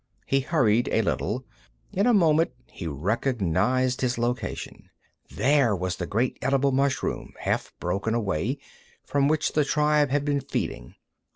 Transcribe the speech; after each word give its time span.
He 0.25 0.39
hurried 0.39 0.87
a 0.91 1.03
little. 1.03 1.45
In 1.93 2.07
a 2.07 2.11
moment 2.11 2.53
he 2.65 2.87
recognized 2.87 4.01
his 4.01 4.17
location. 4.17 4.89
There 5.29 5.75
was 5.75 5.97
the 5.97 6.07
great 6.07 6.39
edible 6.41 6.71
mushroom, 6.71 7.35
half 7.41 7.71
broken 7.79 8.15
away, 8.15 8.57
from 9.05 9.27
which 9.27 9.53
the 9.53 9.63
tribe 9.63 10.09
had 10.09 10.25
been 10.25 10.41
feeding. 10.41 10.95